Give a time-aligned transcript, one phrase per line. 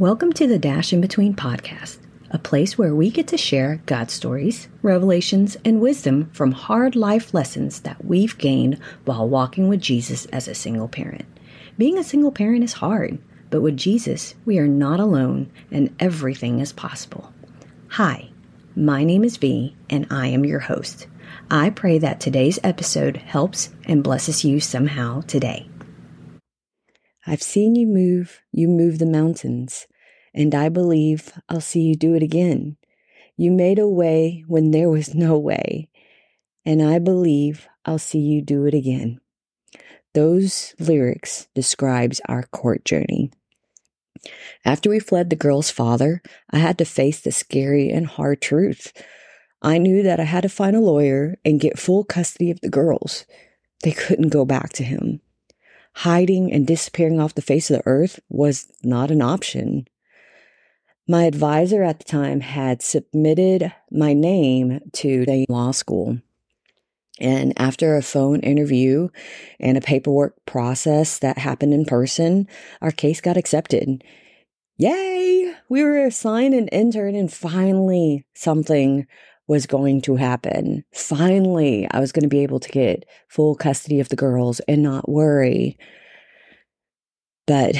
[0.00, 1.98] Welcome to the Dash in Between podcast,
[2.30, 7.34] a place where we get to share God stories, revelations, and wisdom from hard life
[7.34, 11.26] lessons that we've gained while walking with Jesus as a single parent.
[11.76, 13.18] Being a single parent is hard,
[13.50, 17.30] but with Jesus, we are not alone and everything is possible.
[17.88, 18.30] Hi,
[18.74, 21.08] my name is V, and I am your host.
[21.50, 25.68] I pray that today's episode helps and blesses you somehow today.
[27.26, 29.86] I've seen you move, you move the mountains,
[30.34, 32.76] and I believe I'll see you do it again.
[33.36, 35.88] You made a way when there was no way,
[36.64, 39.20] and I believe I'll see you do it again.
[40.14, 43.30] Those lyrics describes our court journey.
[44.64, 48.92] After we fled the girl's father, I had to face the scary and hard truth.
[49.62, 52.68] I knew that I had to find a lawyer and get full custody of the
[52.68, 53.24] girls.
[53.82, 55.20] They couldn't go back to him
[55.94, 59.86] hiding and disappearing off the face of the earth was not an option.
[61.08, 66.20] My advisor at the time had submitted my name to the law school.
[67.18, 69.08] And after a phone interview
[69.58, 72.48] and a paperwork process that happened in person,
[72.80, 74.02] our case got accepted.
[74.78, 75.54] Yay!
[75.68, 79.06] We were assigned an intern, and finally something
[79.46, 80.84] was going to happen.
[80.94, 84.82] Finally, I was going to be able to get full custody of the girls and
[84.82, 85.76] not worry.
[87.46, 87.74] But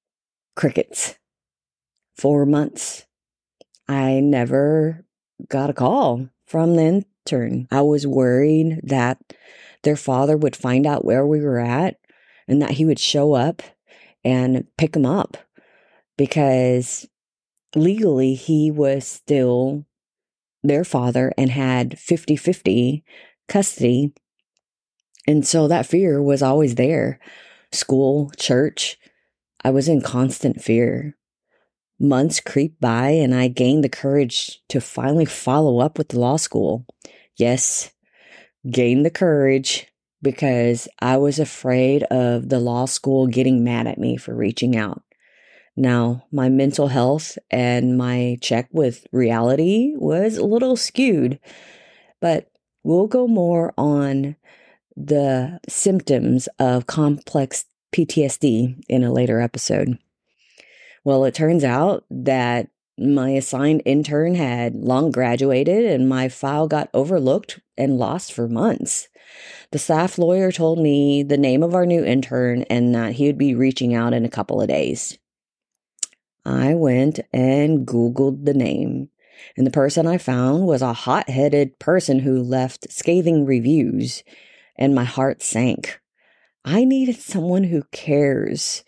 [0.56, 1.16] crickets.
[2.18, 3.06] Four months.
[3.86, 5.04] I never
[5.48, 7.68] got a call from the intern.
[7.70, 9.18] I was worried that
[9.84, 11.96] their father would find out where we were at
[12.48, 13.62] and that he would show up
[14.24, 15.36] and pick them up
[16.16, 17.06] because
[17.76, 19.86] legally he was still
[20.64, 23.04] their father and had 50 50
[23.46, 24.12] custody.
[25.28, 27.20] And so that fear was always there.
[27.70, 28.98] School, church,
[29.62, 31.14] I was in constant fear.
[32.00, 36.36] Months creep by and I gain the courage to finally follow up with the law
[36.36, 36.86] school.
[37.36, 37.90] Yes,
[38.70, 39.86] gain the courage
[40.22, 45.02] because I was afraid of the law school getting mad at me for reaching out.
[45.76, 51.38] Now, my mental health and my check with reality was a little skewed,
[52.20, 52.50] but
[52.82, 54.34] we'll go more on
[54.96, 59.98] the symptoms of complex PTSD in a later episode.
[61.08, 66.90] Well, it turns out that my assigned intern had long graduated and my file got
[66.92, 69.08] overlooked and lost for months.
[69.70, 73.38] The staff lawyer told me the name of our new intern and that he would
[73.38, 75.16] be reaching out in a couple of days.
[76.44, 79.08] I went and Googled the name,
[79.56, 84.22] and the person I found was a hot headed person who left scathing reviews,
[84.76, 86.02] and my heart sank.
[86.66, 88.84] I needed someone who cares,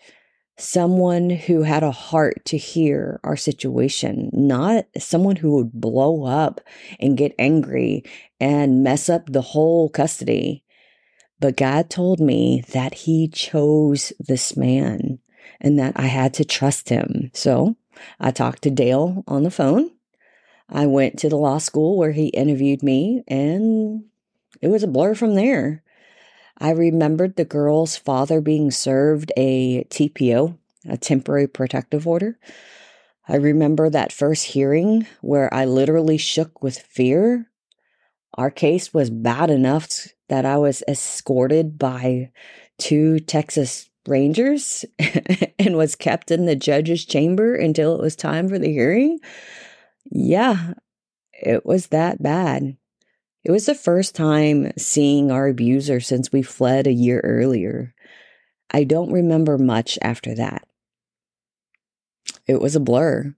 [0.61, 6.61] someone who had a heart to hear our situation, not someone who would blow up
[6.99, 8.03] and get angry
[8.39, 10.63] and mess up the whole custody.
[11.39, 15.19] But God told me that He chose this man
[15.61, 17.31] and that I had to trust him.
[17.33, 17.75] So
[18.19, 19.91] I talked to Dale on the phone.
[20.67, 24.05] I went to the law school where he interviewed me, and
[24.61, 25.83] it was a blur from there.
[26.57, 30.57] I remembered the girl's father being served a TPO,
[30.87, 32.37] a temporary protective order.
[33.27, 37.49] I remember that first hearing where I literally shook with fear.
[38.35, 42.31] Our case was bad enough that I was escorted by
[42.77, 44.83] two Texas Rangers
[45.59, 49.19] and was kept in the judge's chamber until it was time for the hearing.
[50.09, 50.73] Yeah,
[51.33, 52.77] it was that bad.
[53.43, 57.93] It was the first time seeing our abuser since we fled a year earlier.
[58.69, 60.67] I don't remember much after that.
[62.47, 63.35] It was a blur.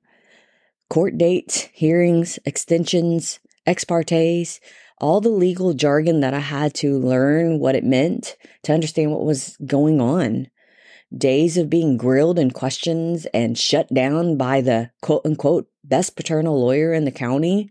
[0.89, 4.59] Court dates, hearings, extensions, ex partes,
[4.99, 9.25] all the legal jargon that I had to learn what it meant to understand what
[9.25, 10.47] was going on
[11.15, 16.59] days of being grilled and questions and shut down by the quote unquote best paternal
[16.59, 17.69] lawyer in the county,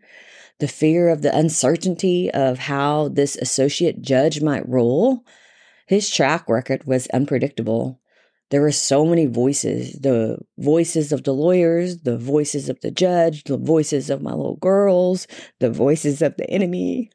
[0.63, 5.25] the fear of the uncertainty of how this associate judge might rule,
[5.89, 8.01] his track record was unpredictable.
[8.51, 13.43] There were so many voices the voices of the lawyers, the voices of the judge,
[13.43, 15.27] the voices of my little girls,
[15.59, 17.11] the voices of the enemy.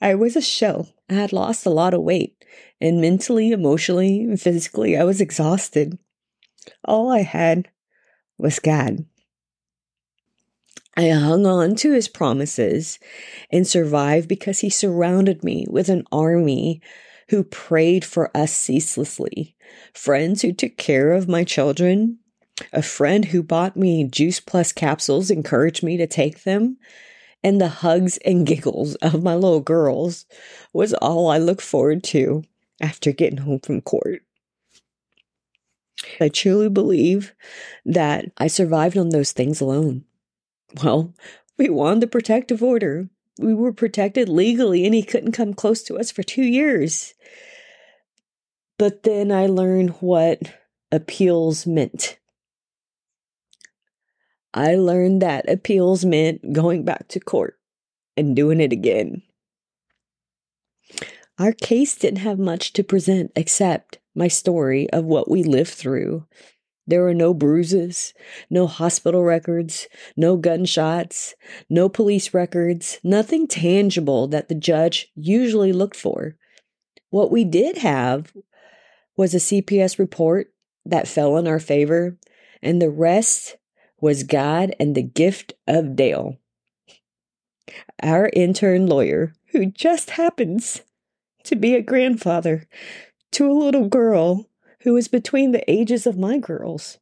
[0.00, 0.94] I was a shell.
[1.10, 2.44] I had lost a lot of weight,
[2.80, 5.98] and mentally, emotionally, and physically, I was exhausted.
[6.84, 7.68] All I had
[8.38, 9.07] was God.
[10.98, 12.98] I hung on to his promises
[13.52, 16.82] and survived because he surrounded me with an army
[17.28, 19.54] who prayed for us ceaselessly,
[19.94, 22.18] friends who took care of my children,
[22.72, 26.78] a friend who bought me Juice Plus capsules, encouraged me to take them,
[27.44, 30.26] and the hugs and giggles of my little girls
[30.72, 32.42] was all I looked forward to
[32.80, 34.22] after getting home from court.
[36.20, 37.36] I truly believe
[37.84, 40.04] that I survived on those things alone.
[40.82, 41.14] Well,
[41.56, 43.08] we won the protective order.
[43.38, 47.14] We were protected legally, and he couldn't come close to us for two years.
[48.78, 50.40] But then I learned what
[50.92, 52.18] appeals meant.
[54.54, 57.58] I learned that appeals meant going back to court
[58.16, 59.22] and doing it again.
[61.38, 66.26] Our case didn't have much to present except my story of what we lived through.
[66.88, 68.14] There were no bruises,
[68.48, 71.34] no hospital records, no gunshots,
[71.68, 76.36] no police records, nothing tangible that the judge usually looked for.
[77.10, 78.32] What we did have
[79.18, 80.50] was a CPS report
[80.86, 82.16] that fell in our favor,
[82.62, 83.58] and the rest
[84.00, 86.38] was God and the gift of Dale,
[88.02, 90.80] our intern lawyer, who just happens
[91.44, 92.66] to be a grandfather
[93.32, 94.48] to a little girl
[94.82, 96.98] who was between the ages of my girls.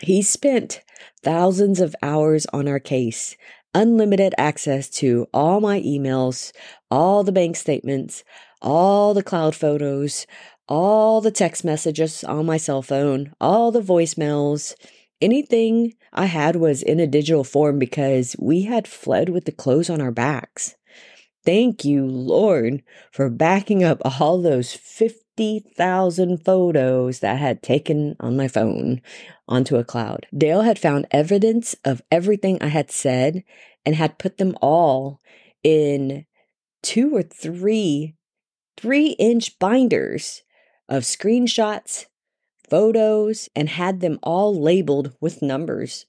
[0.00, 0.82] He spent
[1.22, 3.36] thousands of hours on our case,
[3.74, 6.52] unlimited access to all my emails,
[6.90, 8.24] all the bank statements,
[8.60, 10.26] all the cloud photos,
[10.68, 14.74] all the text messages on my cell phone, all the voicemails.
[15.20, 19.90] Anything I had was in a digital form because we had fled with the clothes
[19.90, 20.76] on our backs.
[21.44, 28.36] Thank you, Lord, for backing up all those 50,000 photos that I had taken on
[28.36, 29.02] my phone
[29.46, 30.26] onto a cloud.
[30.36, 33.44] Dale had found evidence of everything I had said
[33.84, 35.20] and had put them all
[35.62, 36.24] in
[36.82, 38.14] two or three
[38.76, 40.42] three inch binders
[40.88, 42.06] of screenshots,
[42.68, 46.06] photos, and had them all labeled with numbers.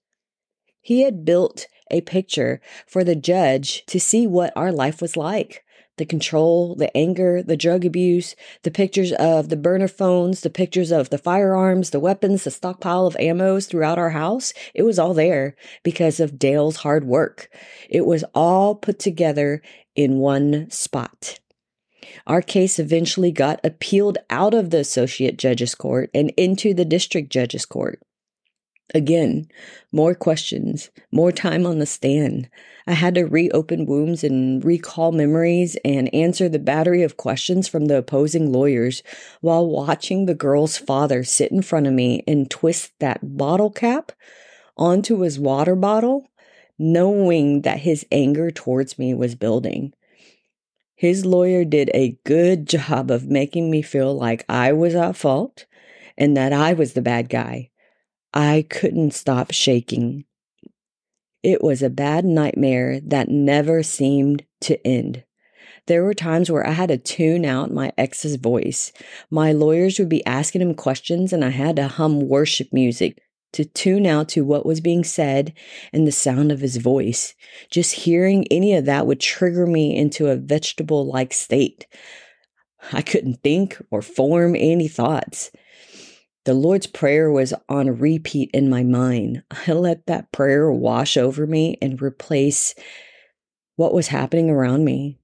[0.82, 5.64] He had built a picture for the judge to see what our life was like
[5.98, 10.92] the control, the anger, the drug abuse, the pictures of the burner phones, the pictures
[10.92, 14.54] of the firearms, the weapons, the stockpile of ammos throughout our house.
[14.74, 17.50] It was all there because of Dale's hard work.
[17.90, 19.62] It was all put together
[19.96, 21.40] in one spot.
[22.28, 27.32] Our case eventually got appealed out of the associate judge's court and into the district
[27.32, 28.02] judge's court.
[28.94, 29.48] Again,
[29.92, 32.50] more questions, more time on the stand.
[32.86, 37.86] I had to reopen wounds and recall memories and answer the battery of questions from
[37.86, 39.02] the opposing lawyers
[39.42, 44.12] while watching the girl's father sit in front of me and twist that bottle cap
[44.78, 46.30] onto his water bottle,
[46.78, 49.94] knowing that his anger towards me was building.
[50.94, 55.66] His lawyer did a good job of making me feel like I was at fault
[56.18, 57.72] and that I was the bad guy
[58.36, 60.26] I couldn't stop shaking.
[61.42, 65.24] It was a bad nightmare that never seemed to end.
[65.88, 68.92] There were times where I had to tune out my ex's voice.
[69.30, 73.22] My lawyers would be asking him questions, and I had to hum worship music
[73.54, 75.54] to tune out to what was being said
[75.94, 77.36] and the sound of his voice.
[77.70, 81.88] Just hearing any of that would trigger me into a vegetable like state.
[82.92, 85.52] I couldn't think or form any thoughts.
[86.46, 89.42] The Lord's Prayer was on repeat in my mind.
[89.68, 92.76] I let that prayer wash over me and replace
[93.76, 95.18] what was happening around me.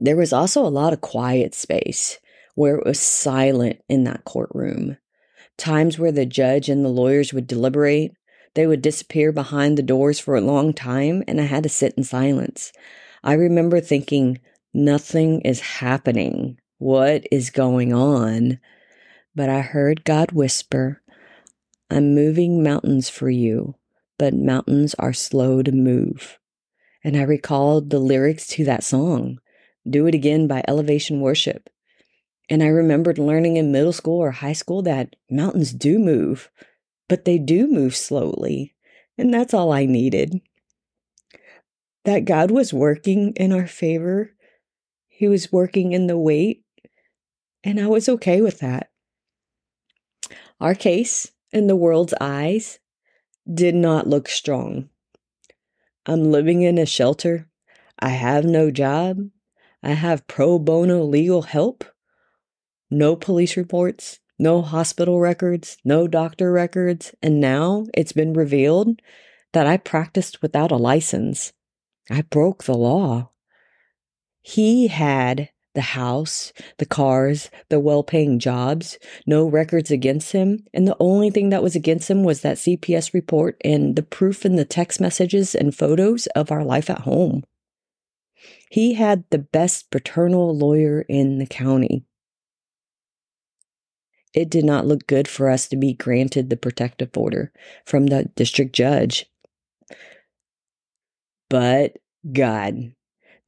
[0.00, 2.18] There was also a lot of quiet space
[2.54, 4.96] where it was silent in that courtroom.
[5.58, 8.12] Times where the judge and the lawyers would deliberate,
[8.54, 11.92] they would disappear behind the doors for a long time, and I had to sit
[11.98, 12.72] in silence.
[13.22, 14.40] I remember thinking,
[14.72, 16.58] nothing is happening.
[16.78, 18.58] What is going on?
[19.40, 21.00] But I heard God whisper,
[21.90, 23.74] I'm moving mountains for you,
[24.18, 26.38] but mountains are slow to move.
[27.02, 29.38] And I recalled the lyrics to that song,
[29.88, 31.70] Do It Again by Elevation Worship.
[32.50, 36.50] And I remembered learning in middle school or high school that mountains do move,
[37.08, 38.74] but they do move slowly.
[39.16, 40.42] And that's all I needed.
[42.04, 44.34] That God was working in our favor.
[45.08, 46.62] He was working in the wait.
[47.64, 48.89] And I was okay with that.
[50.60, 52.78] Our case, in the world's eyes,
[53.52, 54.90] did not look strong.
[56.06, 57.48] I'm living in a shelter.
[57.98, 59.30] I have no job.
[59.82, 61.84] I have pro bono legal help.
[62.90, 67.14] No police reports, no hospital records, no doctor records.
[67.22, 69.00] And now it's been revealed
[69.52, 71.52] that I practiced without a license.
[72.10, 73.30] I broke the law.
[74.42, 80.64] He had the house, the cars, the well paying jobs, no records against him.
[80.74, 84.44] And the only thing that was against him was that CPS report and the proof
[84.44, 87.44] in the text messages and photos of our life at home.
[88.70, 92.04] He had the best paternal lawyer in the county.
[94.32, 97.52] It did not look good for us to be granted the protective order
[97.84, 99.26] from the district judge.
[101.48, 101.96] But
[102.32, 102.92] God,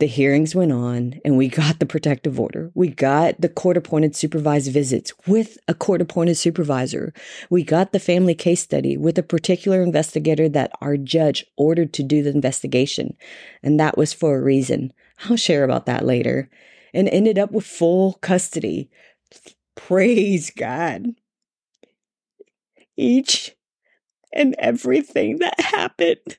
[0.03, 2.73] the hearings went on and we got the protective order.
[2.75, 7.15] We got the court appointed supervised visits with a court appointed supervisor.
[7.51, 12.03] We got the family case study with a particular investigator that our judge ordered to
[12.03, 13.17] do the investigation.
[13.63, 14.93] And that was for a reason.
[15.27, 16.51] I'll share about that later.
[16.93, 18.91] And ended up with full custody.
[19.77, 21.15] Praise God.
[22.97, 23.55] Each
[24.33, 26.39] and everything that happened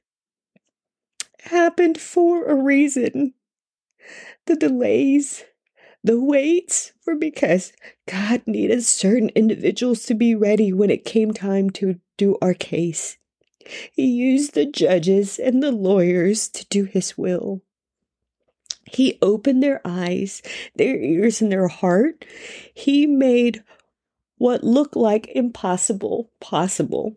[1.40, 3.34] happened for a reason.
[4.46, 5.44] The delays,
[6.04, 7.74] the waits were because
[8.08, 13.18] God needed certain individuals to be ready when it came time to do our case.
[13.94, 17.62] He used the judges and the lawyers to do his will.
[18.86, 20.42] He opened their eyes,
[20.76, 22.26] their ears, and their heart.
[22.74, 23.64] He made
[24.38, 27.16] what looked like impossible possible.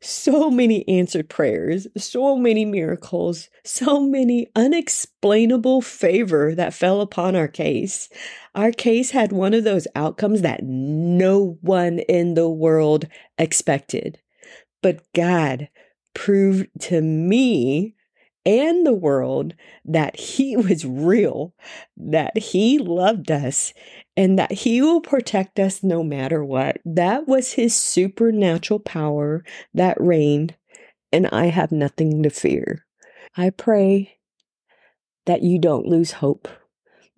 [0.00, 7.48] So many answered prayers, so many miracles, so many unexplainable favor that fell upon our
[7.48, 8.08] case.
[8.54, 13.06] Our case had one of those outcomes that no one in the world
[13.38, 14.20] expected.
[14.82, 15.68] But God
[16.14, 17.96] proved to me
[18.44, 19.54] and the world
[19.84, 21.54] that He was real,
[21.96, 23.72] that He loved us,
[24.16, 26.78] and that He will protect us no matter what.
[26.84, 30.54] That was His supernatural power that reigned,
[31.12, 32.84] and I have nothing to fear.
[33.36, 34.18] I pray
[35.26, 36.48] that you don't lose hope,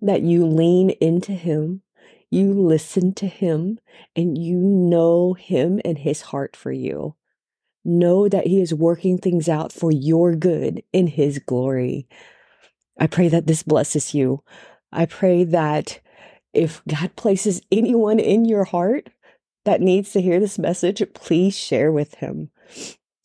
[0.01, 1.81] that you lean into Him,
[2.29, 3.79] you listen to Him,
[4.15, 7.15] and you know Him and His heart for you.
[7.83, 12.07] Know that He is working things out for your good in His glory.
[12.99, 14.43] I pray that this blesses you.
[14.91, 15.99] I pray that
[16.53, 19.09] if God places anyone in your heart
[19.65, 22.49] that needs to hear this message, please share with him.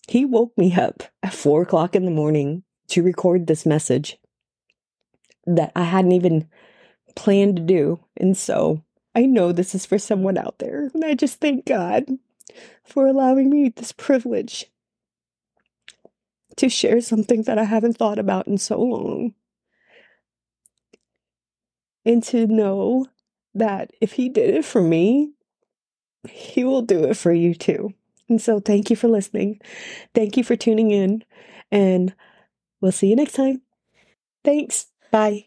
[0.09, 4.19] He woke me up at four o'clock in the morning to record this message
[5.47, 6.49] that I hadn't even
[7.17, 8.01] planned to do.
[8.17, 8.85] And so
[9.15, 10.91] I know this is for someone out there.
[10.95, 12.05] And I just thank God
[12.85, 14.67] for allowing me this privilege
[16.57, 19.35] to share something that I haven't thought about in so long.
[22.05, 23.07] And to know
[23.55, 25.33] that if He did it for me,
[26.29, 27.93] He will do it for you too.
[28.29, 29.61] And so, thank you for listening.
[30.15, 31.25] Thank you for tuning in.
[31.71, 32.15] And
[32.81, 33.63] we'll see you next time.
[34.45, 34.87] Thanks.
[35.11, 35.47] Bye.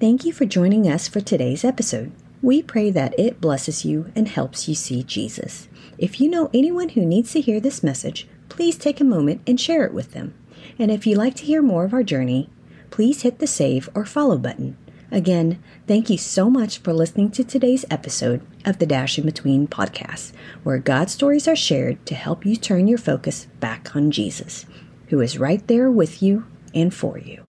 [0.00, 2.12] Thank you for joining us for today's episode.
[2.46, 5.66] We pray that it blesses you and helps you see Jesus.
[5.98, 9.60] If you know anyone who needs to hear this message, please take a moment and
[9.60, 10.32] share it with them.
[10.78, 12.48] And if you'd like to hear more of our journey,
[12.90, 14.76] please hit the save or follow button.
[15.10, 19.66] Again, thank you so much for listening to today's episode of the Dash in Between
[19.66, 20.30] podcast,
[20.62, 24.66] where God's stories are shared to help you turn your focus back on Jesus,
[25.08, 27.42] who is right there with you and for you.